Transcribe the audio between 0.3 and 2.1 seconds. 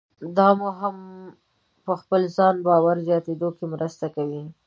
دا مو هم په